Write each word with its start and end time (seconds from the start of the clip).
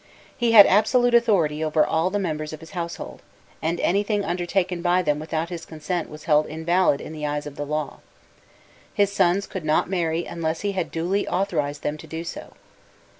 He 0.35 0.53
had 0.53 0.65
absolute 0.65 1.13
authority 1.13 1.63
over 1.63 1.85
all 1.85 2.09
the 2.09 2.17
members 2.17 2.53
of 2.53 2.59
his 2.59 2.71
household, 2.71 3.21
and 3.61 3.79
anything 3.81 4.25
undertaken 4.25 4.81
by 4.81 5.03
them 5.03 5.19
without 5.19 5.49
his 5.49 5.63
consent 5.63 6.09
was 6.09 6.23
held 6.23 6.47
invalid 6.47 6.99
in 6.99 7.13
the 7.13 7.27
eyes 7.27 7.45
of 7.45 7.55
the 7.55 7.67
law; 7.67 7.99
his 8.95 9.11
sons 9.11 9.45
could 9.45 9.63
not 9.63 9.91
marry 9.91 10.25
unless 10.25 10.61
he 10.61 10.71
had 10.71 10.89
duly 10.91 11.27
authorized 11.27 11.83
them 11.83 11.99
to 11.99 12.07
do 12.07 12.23
so. 12.23 12.53